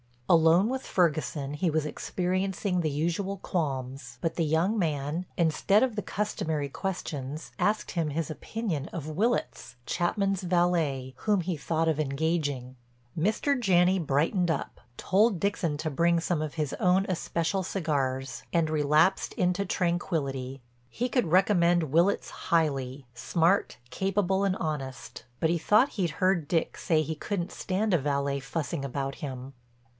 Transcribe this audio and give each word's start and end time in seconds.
Alone 0.27 0.69
with 0.69 0.81
Ferguson 0.83 1.53
he 1.55 1.69
was 1.69 1.85
experiencing 1.85 2.79
the 2.79 2.89
usual 2.89 3.35
qualms, 3.37 4.17
but 4.21 4.35
the 4.35 4.45
young 4.45 4.79
man, 4.79 5.25
instead 5.37 5.83
of 5.83 5.95
the 5.97 6.01
customary 6.01 6.69
questions, 6.69 7.51
asked 7.59 7.91
him 7.91 8.09
his 8.09 8.31
opinion 8.31 8.87
of 8.87 9.09
Willitts, 9.09 9.75
Chapman's 9.85 10.41
valet, 10.41 11.13
whom 11.27 11.41
he 11.41 11.57
thought 11.57 11.89
of 11.89 11.99
engaging. 11.99 12.77
Mr. 13.15 13.59
Janney 13.59 13.99
brightened 13.99 14.49
up, 14.49 14.79
told 14.97 15.37
Dixon 15.39 15.75
to 15.77 15.91
bring 15.91 16.21
some 16.21 16.41
of 16.41 16.53
his 16.53 16.73
own 16.79 17.05
especial 17.07 17.61
cigars, 17.61 18.43
and 18.53 18.69
relapsed 18.71 19.33
into 19.33 19.65
tranquillity. 19.65 20.61
He 20.89 21.09
could 21.09 21.27
recommend 21.27 21.91
Willitts 21.91 22.29
highly, 22.47 23.05
smart, 23.13 23.77
capable 23.91 24.45
and 24.45 24.55
honest, 24.55 25.25
but 25.41 25.49
he 25.51 25.57
thought 25.59 25.89
he'd 25.99 26.09
heard 26.25 26.47
Dick 26.47 26.77
say 26.77 27.01
he 27.01 27.15
couldn't 27.15 27.51
stand 27.51 27.93
a 27.93 27.99
valet 27.99 28.39
fussing 28.39 28.85
about 28.85 29.15
him. 29.15 29.53